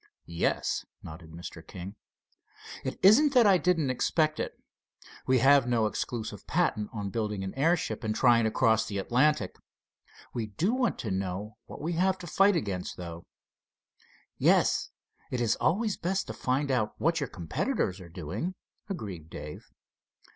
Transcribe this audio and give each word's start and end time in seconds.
"Yes," 0.25 0.83
nodded 1.03 1.29
Mr. 1.31 1.61
King. 1.67 1.93
"It 2.83 2.99
isn't 3.05 3.35
that 3.35 3.45
I 3.45 3.59
didn't 3.59 3.91
expect 3.91 4.39
it. 4.39 4.59
We 5.27 5.37
have 5.37 5.67
no 5.67 5.85
exclusive 5.85 6.47
patent 6.47 6.89
on 6.91 7.11
building 7.11 7.43
an 7.43 7.53
airship 7.53 8.03
and 8.03 8.15
trying 8.15 8.45
to 8.45 8.49
cross 8.49 8.87
the 8.87 8.97
Atlantic. 8.97 9.57
We 10.33 10.47
do 10.47 10.73
want 10.73 10.97
to 11.01 11.11
know 11.11 11.57
what 11.67 11.81
we 11.81 11.93
have 11.93 12.17
to 12.17 12.25
fight 12.25 12.55
against, 12.55 12.97
though." 12.97 13.27
"Yes, 14.39 14.89
it 15.29 15.39
is 15.39 15.55
always 15.57 15.97
best 15.97 16.25
to 16.25 16.33
find 16.33 16.71
out 16.71 16.95
what 16.99 17.19
your 17.19 17.29
competitors 17.29 17.99
are 18.01 18.09
doing," 18.09 18.55
agreed 18.89 19.29
Dave. 19.29 19.69